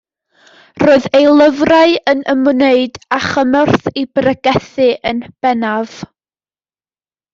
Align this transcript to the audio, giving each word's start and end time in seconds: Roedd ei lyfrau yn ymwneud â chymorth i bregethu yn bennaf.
Roedd 0.83 1.03
ei 1.17 1.25
lyfrau 1.41 1.93
yn 2.13 2.23
ymwneud 2.33 2.97
â 3.17 3.19
chymorth 3.27 3.87
i 4.03 4.07
bregethu 4.21 4.89
yn 5.13 5.23
bennaf. 5.47 5.99